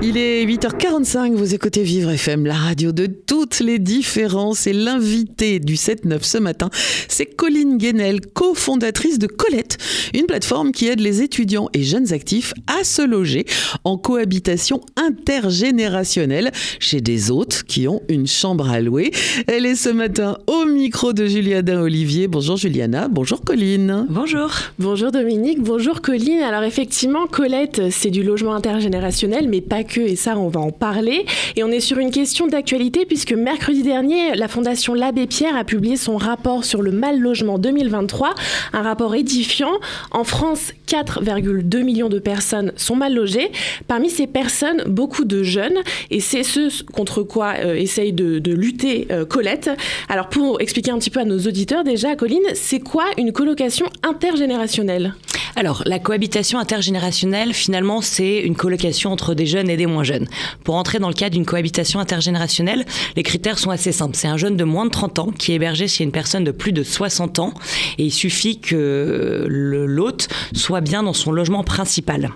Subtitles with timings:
[0.00, 4.68] Il est 8h45, vous écoutez Vivre FM, la radio de toutes les différences.
[4.68, 6.70] Et l'invité du 7-9 ce matin,
[7.08, 9.76] c'est Colline Guenel, cofondatrice de Colette,
[10.14, 13.44] une plateforme qui aide les étudiants et jeunes actifs à se loger
[13.82, 19.10] en cohabitation intergénérationnelle chez des hôtes qui ont une chambre à louer.
[19.48, 22.28] Elle est ce matin au micro de Juliana Olivier.
[22.28, 24.06] Bonjour Juliana, bonjour Colline.
[24.08, 24.52] Bonjour.
[24.78, 26.42] Bonjour Dominique, bonjour Colline.
[26.42, 31.24] Alors effectivement, Colette, c'est du logement intergénérationnel, mais pas et ça, on va en parler.
[31.56, 35.64] Et on est sur une question d'actualité, puisque mercredi dernier, la Fondation L'Abbé Pierre a
[35.64, 38.34] publié son rapport sur le mal logement 2023,
[38.72, 39.72] un rapport édifiant.
[40.10, 43.50] En France, 4,2 millions de personnes sont mal logées.
[43.86, 45.78] Parmi ces personnes, beaucoup de jeunes,
[46.10, 49.70] et c'est ce contre quoi euh, essaye de, de lutter euh, Colette.
[50.08, 53.86] Alors pour expliquer un petit peu à nos auditeurs déjà, Colline, c'est quoi une colocation
[54.02, 55.14] intergénérationnelle?
[55.56, 60.26] Alors, la cohabitation intergénérationnelle, finalement, c'est une colocation entre des jeunes et moins jeunes.
[60.64, 62.84] Pour entrer dans le cadre d'une cohabitation intergénérationnelle,
[63.16, 64.16] les critères sont assez simples.
[64.16, 66.50] C'est un jeune de moins de 30 ans qui est hébergé chez une personne de
[66.50, 67.54] plus de 60 ans
[67.98, 72.30] et il suffit que l'hôte soit bien dans son logement principal.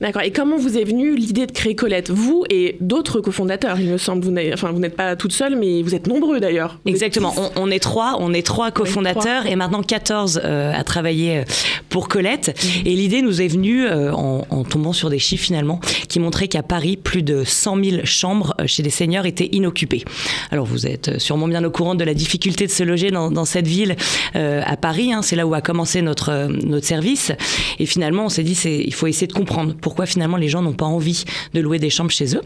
[0.00, 0.22] D'accord.
[0.22, 2.10] Et comment vous est venue l'idée de créer Colette?
[2.10, 4.24] Vous et d'autres cofondateurs, il me semble.
[4.24, 6.78] Vous n'êtes enfin, pas toute seule, mais vous êtes nombreux d'ailleurs.
[6.86, 7.34] Exactement.
[7.56, 11.44] On, est trois, on est trois cofondateurs et maintenant 14 euh, à travailler euh,
[11.88, 12.54] pour Colette.
[12.62, 12.86] Mhm.
[12.86, 16.62] Et l'idée nous est venue euh, en, tombant sur des chiffres finalement qui montraient qu'à
[16.62, 20.04] Paris, plus de 100 000 chambres chez les seniors étaient inoccupées.
[20.50, 23.66] Alors vous êtes sûrement bien au courant de la difficulté de se loger dans, cette
[23.66, 23.96] ville
[24.34, 25.12] à Paris.
[25.12, 25.22] Hein.
[25.22, 27.32] c'est là où a commencé notre, notre service.
[27.78, 30.72] Et finalement, on s'est dit, il faut essayer de comprendre pourquoi finalement les gens n'ont
[30.72, 32.40] pas envie de louer des chambres chez eux.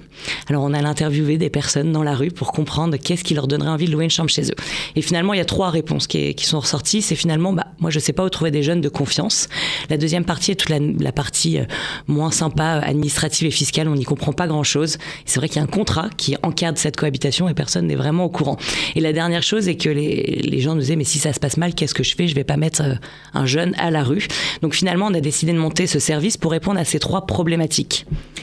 [0.49, 3.69] Alors on a interviewé des personnes dans la rue pour comprendre qu'est-ce qui leur donnerait
[3.69, 4.57] envie de louer une chambre chez eux.
[4.97, 7.01] Et finalement, il y a trois réponses qui, sont ressorties.
[7.01, 9.49] C'est finalement, bah, moi je sais pas où trouver des jeunes de confiance.
[9.89, 11.65] La deuxième partie est toute la, partie euh,
[12.09, 13.87] moins sympa, administrative et fiscale.
[13.87, 14.99] On n'y comprend pas grand-chose.
[15.25, 18.25] C'est vrai qu'il y a un contrat qui encadre cette cohabitation et personne n'est vraiment
[18.25, 18.57] au courant.
[18.97, 21.57] Et la dernière chose est que les, gens nous disaient, mais si ça se passe
[21.57, 22.27] mal, qu'est-ce que je fais?
[22.27, 22.95] Je vais pas mettre euh,
[23.33, 24.27] un jeune à la rue.
[24.63, 27.28] Donc finalement, on a décidé de monter ce service pour répondre à ces trois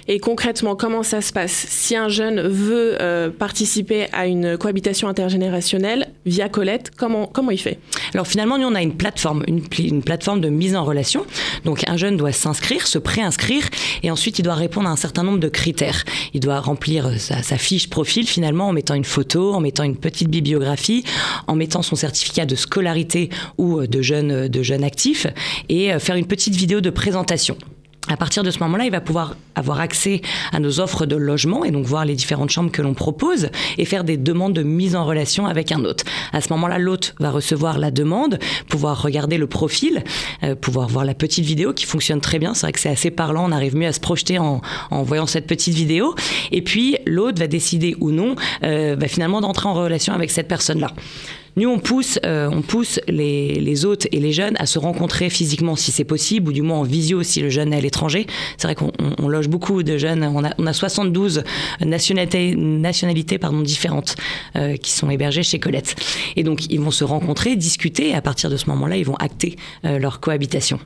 [0.07, 5.07] Et concrètement, comment ça se passe Si un jeune veut euh, participer à une cohabitation
[5.07, 7.79] intergénérationnelle via Colette, comment, comment il fait?
[8.13, 11.25] Alors finalement, nous, on a une plateforme, une, une, plateforme de mise en relation.
[11.63, 13.67] Donc un jeune doit s'inscrire, se préinscrire,
[14.03, 16.05] et ensuite il doit répondre à un certain nombre de critères.
[16.35, 19.83] Il doit remplir euh, sa, sa fiche profil finalement en mettant une photo, en mettant
[19.83, 21.03] une petite bibliographie,
[21.47, 25.25] en mettant son certificat de scolarité ou euh, de jeune, de jeune actif,
[25.69, 27.57] et faire une petite vidéo de présentation
[28.07, 30.21] à partir de ce moment-là, il va pouvoir avoir accès
[30.51, 33.85] à nos offres de logement et donc voir les différentes chambres que l'on propose et
[33.85, 36.03] faire des demandes de mise en relation avec un hôte.
[36.31, 38.37] À ce moment-là, l'hôte va recevoir la demande,
[38.69, 40.03] pouvoir regarder le profil,
[40.43, 42.53] euh, pouvoir voir la petite vidéo qui fonctionne très bien.
[42.53, 44.61] C'est vrai que c'est assez parlant, on arrive mieux à se projeter en,
[44.91, 46.15] en voyant cette petite vidéo.
[46.51, 50.47] Et puis, l'hôte va décider ou non euh, bah, finalement d'entrer en relation avec cette
[50.47, 50.91] personne-là.
[51.57, 55.29] Nous, on pousse, euh, on pousse les, les, hôtes et les jeunes à se rencontrer
[55.29, 58.27] physiquement si c'est possible, ou du moins en visio si le jeune est à l'étranger.
[58.57, 60.23] C'est vrai qu'on on loge beaucoup de jeunes.
[60.23, 61.43] On a, on a 72
[61.79, 64.17] nationalités, nationalités pardon, différentes
[64.57, 65.95] euh, qui sont hébergées chez Colette.
[66.35, 69.15] Et donc, ils vont se rencontrer, discuter, et à partir de ce moment-là, ils vont
[69.15, 69.55] acter
[69.85, 70.79] euh, leur cohabitation.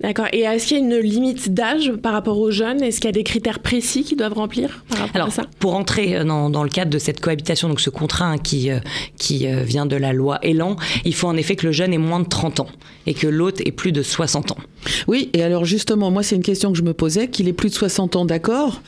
[0.00, 0.28] D'accord.
[0.32, 2.82] Et est-ce qu'il y a une limite d'âge par rapport aux jeunes?
[2.82, 5.42] Est-ce qu'il y a des critères précis qu'ils doivent remplir par rapport Alors, à ça?
[5.58, 8.70] Pour entrer dans, dans, le cadre de cette cohabitation, donc ce contrat hein, qui,
[9.18, 11.98] qui vient de la la loi Elan, il faut en effet que le jeune ait
[11.98, 12.68] moins de 30 ans
[13.06, 14.58] et que l'autre ait plus de 60 ans.
[15.08, 17.70] Oui, et alors justement, moi c'est une question que je me posais, qu'il ait plus
[17.70, 18.80] de 60 ans, d'accord?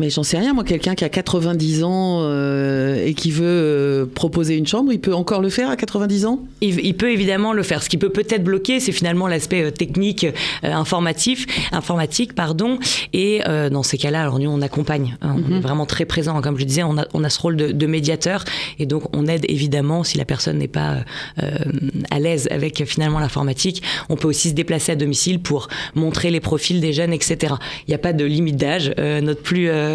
[0.00, 4.06] Mais j'en sais rien, moi, quelqu'un qui a 90 ans euh, et qui veut euh,
[4.06, 6.40] proposer une chambre, il peut encore le faire à 90 ans?
[6.62, 7.82] Il, peut évidemment le faire.
[7.82, 10.26] Ce qui peut peut-être bloquer, c'est finalement l'aspect euh, technique,
[10.62, 12.78] informatif, informatique, pardon.
[13.12, 15.16] Et dans ces cas-là, alors nous, on accompagne.
[15.20, 15.36] Hein.
[15.36, 15.60] on est mhm.
[15.60, 16.40] vraiment très présent.
[16.40, 18.44] Comme je disais, on a, on a ce rôle de, de, médiateur
[18.78, 20.98] et donc on aide évidemment si la personne n'est pas
[22.10, 23.82] à l'aise avec finalement l'informatique.
[24.08, 27.54] On peut aussi se déplacer à domicile pour montrer les profils des jeunes, etc.
[27.86, 28.94] Il n'y a pas de limite d'âge.
[28.98, 29.89] notre plus euh,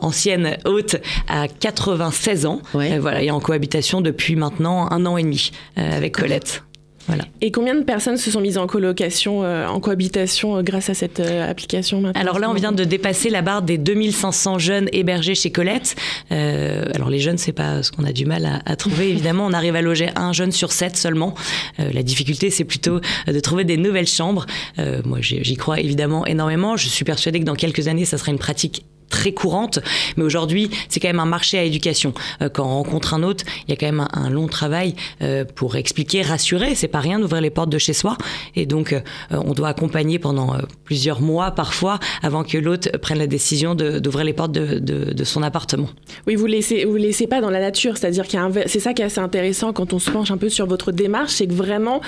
[0.00, 0.96] ancienne hôte
[1.28, 2.60] à 96 ans.
[2.74, 6.62] Euh, voilà, et en cohabitation depuis maintenant un an et demi euh, avec Colette.
[7.40, 10.94] Et combien de personnes se sont mises en colocation, euh, en cohabitation euh, grâce à
[10.94, 15.34] cette euh, application Alors là, on vient de dépasser la barre des 2500 jeunes hébergés
[15.34, 15.96] chez Colette.
[16.30, 19.08] alors les jeunes, c'est pas ce qu'on a du mal à, trouver.
[19.10, 21.34] Évidemment, on arrive à loger un jeune sur sept seulement.
[21.78, 24.46] la difficulté, c'est plutôt de trouver des nouvelles chambres.
[25.04, 26.76] moi, j'y crois évidemment énormément.
[26.76, 29.80] Je suis persuadée que dans quelques années, ça sera une pratique très courante,
[30.16, 32.14] mais aujourd'hui, c'est quand même un marché à éducation.
[32.40, 35.44] Euh, quand on rencontre un autre, il y a quand même un, long travail euh,
[35.44, 36.74] pour expliquer, rassurer.
[36.74, 38.16] C'est pas rien d'ouvrir les portes de chez soi,
[38.54, 43.26] et donc euh, on doit accompagner pendant plusieurs mois parfois avant que l'autre prenne la
[43.26, 45.88] décision d'ouvrir les portes de, son appartement.
[46.26, 49.04] Oui, vous laissez vous laissez pas dans la nature, c'est-à-dire qu'il c'est ça qui est
[49.04, 52.00] assez intéressant quand on se penche un peu sur votre démarche, c'est que vraiment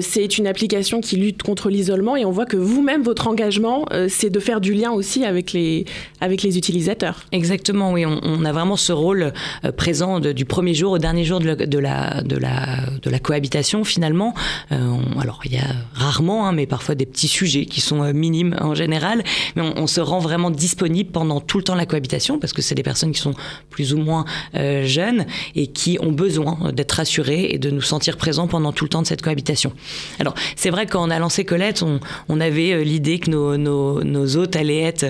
[0.00, 4.30] c'est une application qui lutte contre l'isolement, et on voit que vous-même votre engagement, c'est
[4.30, 5.84] de faire du lien aussi avec les
[6.20, 7.24] avec les utilisateurs.
[7.32, 8.04] Exactement, oui.
[8.06, 9.32] On, a vraiment ce rôle
[9.64, 14.34] euh, présent du premier jour au dernier jour de, la, cohabitation, finalement.
[14.72, 18.12] Euh, alors, il y a rarement, hein, mais parfois des petits sujets qui sont euh,
[18.12, 19.22] minimes en général,
[19.56, 22.74] mais on, se rend vraiment disponible pendant tout le temps la cohabitation parce que c'est
[22.74, 23.32] des personnes qui sont
[23.70, 25.24] plus ou moins jeunes
[25.54, 29.00] et qui ont besoin d'être rassurées et de nous sentir présents pendant tout le temps
[29.00, 29.72] de cette cohabitation.
[30.20, 31.82] Alors, c'est vrai quand on a lancé Colette,
[32.28, 35.06] on, avait l'idée que nos, hôtes allaient être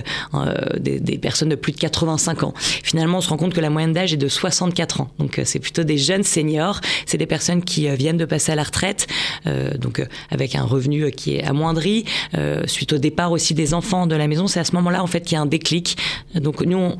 [0.78, 2.54] des personnes de plus de 85 ans.
[2.58, 5.10] Finalement, on se rend compte que la moyenne d'âge est de 64 ans.
[5.18, 6.80] Donc, euh, c'est plutôt des jeunes seniors.
[7.06, 9.06] C'est des personnes qui euh, viennent de passer à la retraite,
[9.46, 12.04] euh, donc avec un revenu qui est amoindri,
[12.66, 14.46] suite au départ aussi des enfants de la maison.
[14.46, 15.96] C'est à ce moment-là, en fait, qu'il y a un déclic.
[16.34, 16.92] Donc, nous,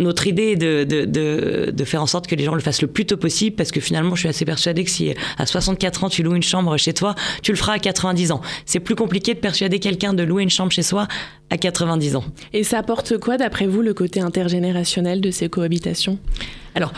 [0.00, 2.88] notre idée est de, de, de, faire en sorte que les gens le fassent le
[2.88, 6.08] plus tôt possible, parce que finalement, je suis assez persuadée que si à 64 ans,
[6.08, 8.40] tu loues une chambre chez toi, tu le feras à 90 ans.
[8.66, 11.08] C'est plus compliqué de persuader quelqu'un de louer une chambre chez soi
[11.50, 12.24] à 90 ans.
[12.52, 16.18] Et ça apporte quoi, d'après vous, le côté intergénérationnel de ces cohabitations?
[16.74, 16.92] Alors,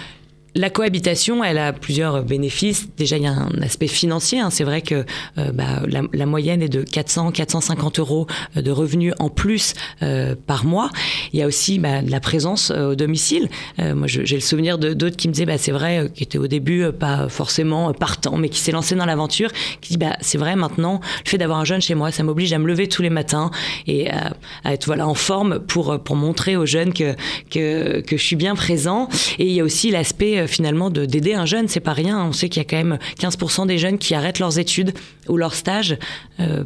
[0.57, 2.89] la cohabitation, elle a plusieurs bénéfices.
[2.97, 4.41] Déjà, il y a un aspect financier.
[4.41, 4.49] Hein.
[4.51, 5.05] C'est vrai que
[5.39, 8.27] euh, bah, la, moyenne est de 400, 450 euros
[8.57, 10.91] euh, de revenus en plus euh, par mois.
[11.35, 13.49] Il y a aussi bah, la présence au domicile.
[13.79, 16.47] moi, j'ai le souvenir de d'autres qui me disaient, bah, c'est vrai, qui étaient au
[16.47, 19.51] début pas forcément partants, mais qui s'est lancé dans l'aventure,
[19.81, 22.59] qui dit, c'est vrai, maintenant, le fait d'avoir un jeune chez moi, ça m'oblige à
[22.59, 23.51] me lever tous les matins
[23.87, 24.33] et à,
[24.65, 27.15] être voilà en forme pour pour montrer aux jeunes que
[27.51, 29.09] que, que je suis bien présent.
[29.39, 32.25] Et il y a aussi l'aspect finalement d'aider un jeune, c'est pas rien.
[32.25, 34.93] On sait qu'il y a quand même 15% des jeunes qui arrêtent leurs études
[35.29, 35.99] ou leurs stages.
[36.41, 36.65] Euh,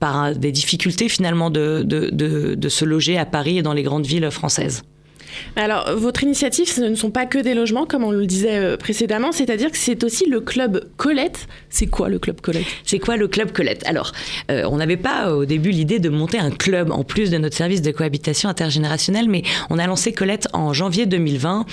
[0.00, 4.30] par des difficultés finalement de, de, se loger à Paris et dans les grandes villes
[4.30, 4.84] françaises.
[5.56, 8.76] Alors, votre initiative, ce ne sont pas que des logements, comme on le disait euh,
[8.76, 11.46] précédemment, c'est-à-dire que c'est aussi le club Colette.
[11.68, 12.66] C'est quoi le club Colette?
[12.84, 13.86] C'est quoi le club Colette?
[13.86, 14.12] Alors,
[14.50, 17.56] euh, on n'avait pas au début l'idée de monter un club en plus de notre
[17.56, 21.66] service de cohabitation intergénérationnelle, mais on a lancé Colette en janvier 2020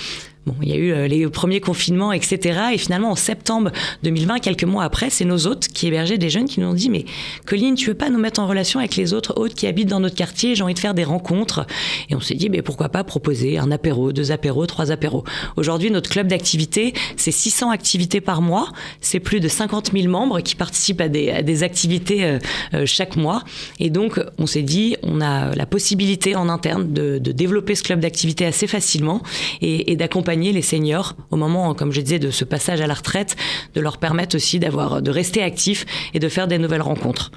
[0.46, 2.60] Bon, il y a eu euh, les premiers confinements, etc.
[2.72, 3.72] Et finalement, en septembre
[4.04, 6.88] 2020, quelques mois après, c'est nos hôtes qui hébergeaient des jeunes qui nous ont dit,
[6.88, 7.04] mais
[7.46, 9.98] Colline, tu veux pas nous mettre en relation avec les autres hôtes qui habitent dans
[9.98, 10.54] notre quartier?
[10.54, 11.66] J'ai envie de faire des rencontres.
[12.10, 15.24] Et on s'est dit, mais pourquoi pas proposer un apéro, deux apéros, trois apéros.
[15.56, 18.68] Aujourd'hui, notre club d'activité, c'est 600 activités par mois.
[19.00, 22.38] C'est plus de 50 000 membres qui participent à des, activités euh,
[22.72, 23.42] euh, chaque mois.
[23.80, 27.98] Et donc, on s'est dit, on a la possibilité en interne de, développer ce club
[27.98, 29.22] d'activité assez facilement
[29.60, 33.36] et d'accompagner les seniors au moment, comme je disais, de ce passage à la retraite,
[33.74, 37.30] de leur permettre aussi d'avoir, de rester actifs et de faire des nouvelles rencontres.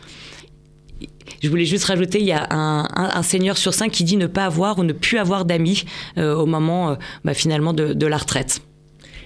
[1.42, 4.46] Je voulais juste rajouter, il y a un, senior sur cinq qui dit ne pas
[4.46, 5.86] avoir ou ne plus avoir d'amis
[6.18, 8.62] euh, au moment euh, bah, finalement de la retraite.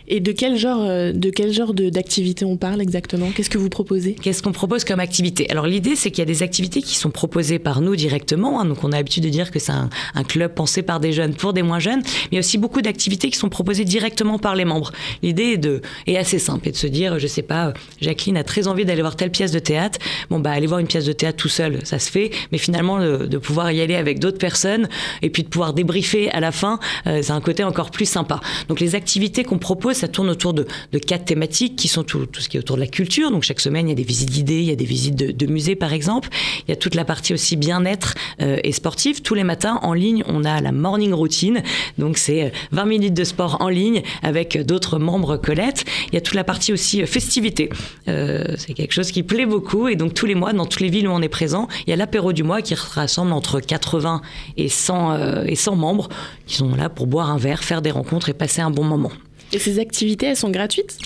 [0.07, 3.29] Et de quel genre, euh, de quel genre d'activité on parle exactement?
[3.33, 4.13] Qu'est-ce que vous proposez?
[4.13, 5.49] Qu'est-ce qu'on propose comme activité?
[5.49, 8.59] Alors l'idée, c'est qu'il y a des activités qui sont proposées par nous directement.
[8.59, 8.65] Hein.
[8.65, 9.89] donc on a l'habitude de dire que c'est un,
[10.27, 12.81] club pensé par des jeunes pour des moins jeunes, mais il y a aussi beaucoup
[12.81, 14.91] d'activités qui sont proposées directement par les membres.
[15.21, 18.43] L'idée est, de, est assez simple, et de se dire, je sais pas, Jacqueline a
[18.43, 19.99] très envie d'aller voir telle pièce de théâtre.
[20.29, 22.99] Bon bah aller voir une pièce de théâtre tout seul, ça se fait, mais finalement
[22.99, 24.87] de, pouvoir y aller avec d'autres personnes
[25.21, 28.39] et puis de pouvoir débriefer à la fin, euh, c'est un côté encore plus sympa.
[28.69, 30.65] Donc les activités qu'on propose ça tourne autour de,
[31.05, 33.31] quatre thématiques qui sont tout, ce qui est autour de la culture.
[33.31, 35.45] Donc chaque semaine, il y a des visites guidées, il y a des visites de,
[35.45, 36.29] musées par exemple.
[36.67, 39.21] Il y a toute la partie aussi bien-être euh, et sportive.
[39.21, 41.63] Tous les matins en ligne, on a la morning routine.
[41.97, 45.85] Donc c'est 20 euh, minutes de sport en ligne avec d'autres membres Colette.
[46.07, 47.69] Il y a toute la partie aussi euh, festivité.
[48.05, 49.87] c'est quelque chose qui plaît beaucoup.
[49.87, 51.93] Et donc tous les mois, dans toutes les villes où on est présent, il y
[51.93, 54.21] a l'apéro du mois qui rassemble entre 80
[54.57, 56.09] et 100, et 100 membres
[56.45, 59.11] qui sont là pour boire un verre, faire des rencontres et passer un bon moment.
[59.53, 60.97] Et ces activités, elles sont gratuites?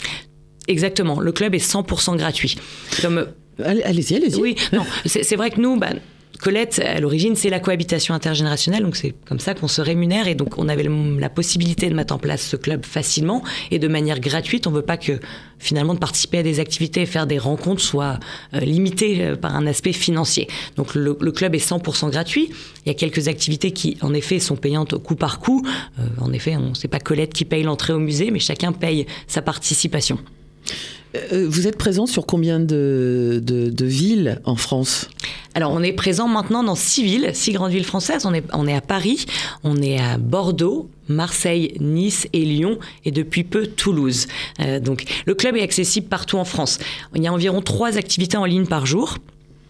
[0.68, 1.20] Exactement.
[1.20, 2.58] Le club est 100% gratuit.
[3.02, 3.28] Comme...
[3.64, 4.40] Allez-y, allez-y.
[4.40, 5.90] Oui, non, c'est vrai que nous, bah,
[6.40, 10.36] Colette, à l'origine, c'est la cohabitation intergénérationnelle, donc c'est comme ça qu'on se rémunère et
[10.36, 10.88] donc on avait
[11.20, 14.68] la possibilité de mettre en place ce club facilement et de manière gratuite.
[14.68, 15.20] On veut pas que
[15.58, 18.20] finalement de participer à des activités et faire des rencontres soit
[18.54, 20.48] euh, limité euh, par un aspect financier.
[20.76, 22.50] Donc le, club est 100% gratuit.
[22.86, 25.66] Il y a quelques activités qui, en effet, sont payantes coup par coup.
[26.00, 29.08] Euh, en effet, on sait pas Colette qui paye l'entrée au musée, mais chacun paye
[29.26, 30.20] sa participation.
[31.16, 33.42] Euh, vous êtes présent sur combien de,
[33.82, 35.10] villes en France?
[35.54, 38.26] Alors, on est présent maintenant dans six villes, six grandes villes françaises.
[38.26, 39.26] On est, on est à Paris,
[39.64, 44.28] on est à Bordeaux, Marseille, Nice et Lyon, et depuis peu Toulouse.
[44.60, 46.78] Euh, donc, le club est accessible partout en France.
[47.16, 49.18] Il y a environ trois activités en ligne par jour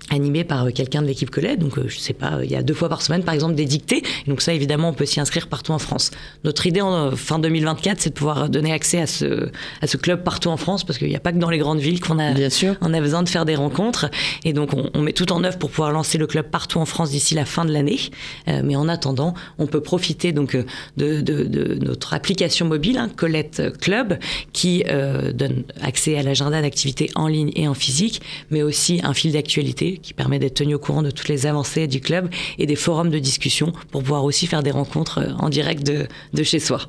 [0.09, 1.59] animé par euh, quelqu'un de l'équipe Colette.
[1.59, 3.65] Donc, euh, je sais pas, il y a deux fois par semaine, par exemple, des
[3.65, 4.03] dictées.
[4.27, 6.11] Donc ça, évidemment, on peut s'y inscrire partout en France.
[6.43, 9.49] Notre idée en euh, fin 2024, c'est de pouvoir donner accès à ce,
[9.81, 11.79] à ce club partout en France, parce qu'il n'y a pas que dans les grandes
[11.79, 12.75] villes qu'on a, Bien sûr.
[12.81, 14.09] on a besoin de faire des rencontres.
[14.43, 16.85] Et donc, on, on, met tout en œuvre pour pouvoir lancer le club partout en
[16.85, 17.99] France d'ici la fin de l'année.
[18.47, 20.55] Euh, mais en attendant, on peut profiter donc
[20.97, 24.19] de, de, de notre application mobile, hein, Colette Club,
[24.53, 28.21] qui euh, donne accès à l'agenda d'activités en ligne et en physique,
[28.51, 31.87] mais aussi un fil d'actualité qui permet d'être tenu au courant de toutes les avancées
[31.87, 35.49] du club et des forums de discussion pour pouvoir aussi faire des rencontres euh, en
[35.49, 36.81] direct de, de chez soi.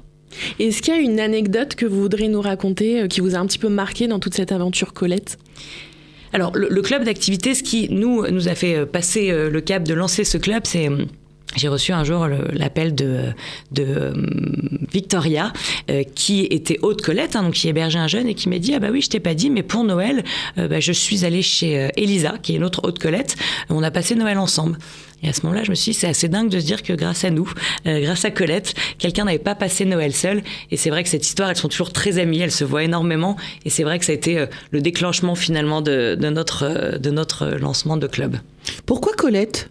[0.58, 3.38] Est-ce qu'il y a une anecdote que vous voudriez nous raconter euh, qui vous a
[3.38, 5.38] un petit peu marqué dans toute cette aventure Colette?
[6.32, 9.82] Alors, le, le club d'activité, ce qui nous, nous a fait euh, passer le cap
[9.84, 10.88] de lancer ce club, c'est
[11.56, 13.32] j'ai reçu un jour l'appel de,
[13.78, 14.12] euh,
[14.92, 15.52] Victoria,
[15.90, 18.74] euh, qui était haute Colette, hein, donc qui hébergeait un jeune, et qui m'a dit
[18.74, 20.24] Ah bah oui, je t'ai pas dit, mais pour Noël,
[20.58, 23.36] euh, bah, je suis allée chez Elisa, qui est une autre haute Colette.
[23.70, 24.78] On a passé Noël ensemble.
[25.22, 26.92] Et à ce moment-là, je me suis dit, c'est assez dingue de se dire que
[26.92, 27.50] grâce à nous,
[27.84, 30.44] grâce à Colette, quelqu'un n'avait pas passé Noël seul.
[30.70, 33.36] Et c'est vrai que cette histoire, elles sont toujours très amies, elles se voient énormément.
[33.64, 37.96] Et c'est vrai que ça a été le déclenchement finalement de, notre, de notre lancement
[37.96, 38.36] de club.
[38.86, 39.70] Pourquoi Colette?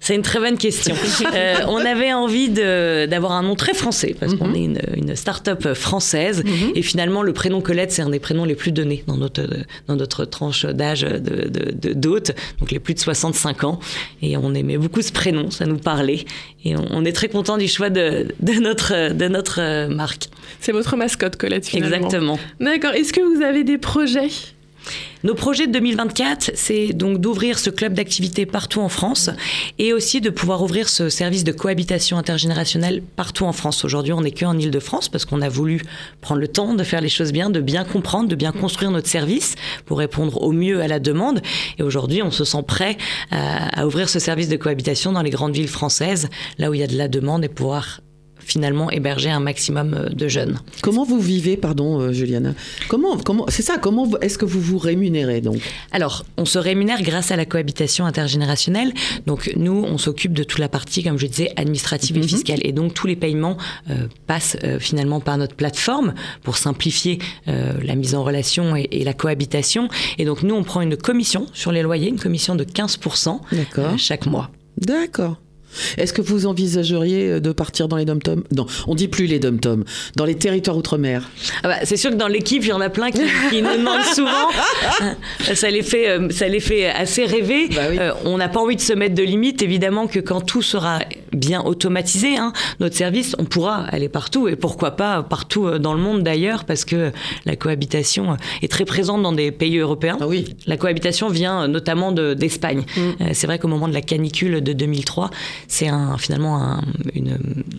[0.00, 0.94] C'est une très bonne question.
[1.34, 4.56] euh, on avait envie d'avoir un nom très français parce qu'on mhm.
[4.56, 6.72] est une, une start-up française mm -hmm.
[6.78, 9.42] et finalement le prénom Colette c'est un des prénoms les plus donnés dans notre
[9.88, 13.78] dans notre tranche d'âge de d'hôtes, donc les plus de 65 ans
[14.22, 16.24] et on aimait beaucoup ce prénom, ça nous parlait
[16.64, 18.08] et on, on est très content du choix de,
[18.48, 18.92] de notre
[19.22, 19.60] de notre
[20.02, 20.24] marque.
[20.60, 21.96] C'est votre mascotte Colette finalement.
[21.96, 22.38] Exactement.
[22.60, 22.94] D'accord.
[22.98, 24.30] Est-ce que vous avez des projets?
[25.22, 29.28] Nos projets de 2024, c'est donc d'ouvrir ce club d'activité partout en France
[29.78, 33.84] et aussi de pouvoir ouvrir ce service de cohabitation intergénérationnelle partout en France.
[33.84, 35.82] Aujourd'hui, on n'est qu'en Ile-de-France parce qu'on a voulu
[36.22, 39.08] prendre le temps de faire les choses bien, de bien comprendre, de bien construire notre
[39.08, 41.42] service pour répondre au mieux à la demande.
[41.78, 42.96] Et aujourd'hui, on se sent prêt
[43.30, 46.80] à, à ouvrir ce service de cohabitation dans les grandes villes françaises, là où il
[46.80, 48.00] y a de la demande et pouvoir
[48.50, 50.58] finalement héberger un maximum euh, de jeunes.
[50.82, 52.54] Comment vous vivez, pardon, euh, Juliana?
[52.88, 55.60] Comment, comment, c'est ça Comment est-ce que vous vous rémunérez donc?
[55.92, 58.92] Alors, on se rémunère grâce à la cohabitation intergénérationnelle.
[59.26, 62.28] Donc, nous, on s'occupe de toute la partie, comme je disais, administrative et mm -hmm.
[62.28, 62.60] fiscale.
[62.62, 63.56] Et donc, tous les paiements
[63.90, 68.88] euh, passent euh, finalement par notre plateforme pour simplifier euh, la mise en relation et,
[68.90, 69.88] et, la cohabitation.
[70.18, 73.40] Et donc, nous, on prend une commission sur les loyers, une commission de 15%
[73.96, 74.50] chaque mois.
[74.76, 75.36] D'accord.
[75.98, 79.84] Est-ce que vous envisageriez de partir dans les dom-toms Non, on dit plus les dom-toms,
[80.16, 81.28] dans les territoires outre-mer?
[81.62, 83.76] Ah bah, c'est sûr que dans l'équipe, il y en a plein qui, qui nous
[83.76, 84.48] demandent souvent.
[85.54, 87.68] ça, les fait, ça les fait assez rêver.
[87.68, 87.98] Bah oui.
[87.98, 89.62] euh, on n'a pas envie de se mettre de limites.
[89.62, 91.00] Évidemment que quand tout sera
[91.32, 96.00] bien automatisé, hein, notre service, on pourra aller partout et pourquoi pas partout dans le
[96.00, 97.12] monde d'ailleurs, parce que
[97.44, 100.18] la cohabitation est très présente dans des pays européens.
[100.20, 100.56] Ah oui.
[100.66, 102.84] La cohabitation vient notamment d'Espagne.
[102.96, 103.14] De, mm.
[103.20, 105.30] euh, c'est vrai qu'au moment de la canicule de 2003,
[105.68, 106.82] c'est un, finalement un,
[107.14, 107.38] une,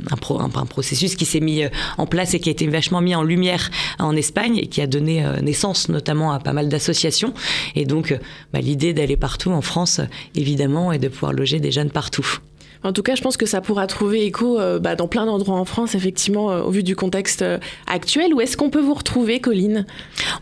[0.10, 1.64] un, pro, un, un, processus qui s'est mis
[1.98, 4.88] en place et qui a été vachement mis en lumière en Espagne et qui a
[4.88, 7.34] donné naissance notamment à pas mal d'associations.
[7.76, 8.18] Et donc,
[8.54, 10.02] bah, l'idée d'aller partout en France,
[10.36, 12.40] évidemment, est de pouvoir loger des jeunes partout.
[12.84, 15.56] En tout cas, je pense que ça pourra trouver écho euh, bah, dans plein d'endroits
[15.56, 18.34] en France, effectivement, euh, au vu du contexte euh, actuel.
[18.34, 19.86] Où est-ce qu'on peut vous retrouver, Colline?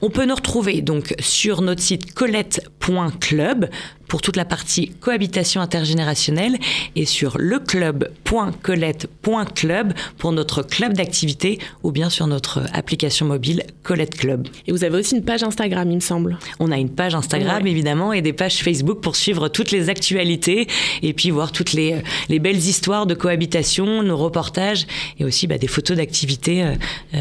[0.02, 3.70] On peut nous retrouver donc sur notre site colette.club
[4.10, 6.58] pour toute la partie cohabitation intergénérationnelle
[6.98, 14.48] et sur leclub.colette.club pour notre club d'activité ou bien sur notre application mobile Colette Club.
[14.68, 16.38] Et vous avez aussi une page Instagram, il me semble.
[16.60, 17.72] On a une page Instagram ouais.
[17.72, 20.68] évidemment et des pages Facebook pour suivre toutes les actualités
[21.02, 21.96] et puis voir toutes les,
[22.28, 24.88] les belles histoires de cohabitation, nos reportages
[25.20, 26.74] et aussi bah, des photos d'activités euh,
[27.14, 27.20] euh,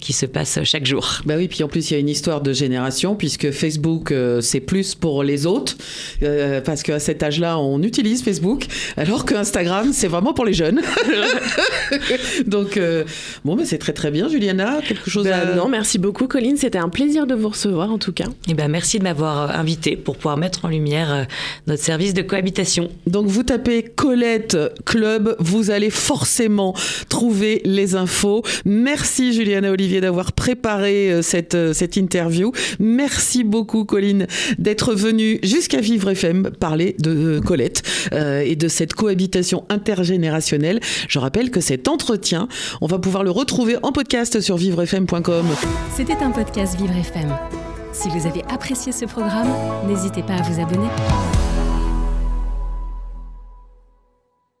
[0.00, 1.20] qui se passent chaque jour.
[1.26, 4.40] Bah oui, puis en plus il y a une histoire de génération puisque Facebook euh,
[4.40, 5.76] c'est plus pour les autres
[6.22, 10.52] euh, parce qu'à cet âge-là, on utilise Facebook, alors que Instagram, c'est vraiment pour les
[10.52, 10.80] jeunes.
[12.46, 13.04] Donc, euh,
[13.44, 14.80] bon, mais c'est très très bien, Juliana.
[14.86, 15.54] Quelque chose ben, à...
[15.54, 16.56] Non, merci beaucoup, Colline.
[16.56, 18.26] C'était un plaisir de vous recevoir, en tout cas.
[18.48, 21.26] Et ben, merci de m'avoir invité pour pouvoir mettre en lumière
[21.66, 22.88] notre service de cohabitation.
[23.06, 26.74] Donc, vous tapez Colette Club, vous allez forcément
[27.08, 28.42] trouver les infos.
[28.64, 32.52] Merci, Juliana Olivier, d'avoir préparé cette, cette interview.
[32.78, 34.26] Merci beaucoup, Colline,
[34.58, 40.80] d'être venue jusqu'à Vivre FM parler de Colette euh, et de cette cohabitation intergénérationnelle.
[41.08, 42.48] Je rappelle que cet entretien,
[42.80, 45.46] on va pouvoir le retrouver en podcast sur vivrefm.com.
[45.94, 47.34] C'était un podcast Vivre FM.
[47.92, 49.48] Si vous avez apprécié ce programme,
[49.86, 50.88] n'hésitez pas à vous abonner.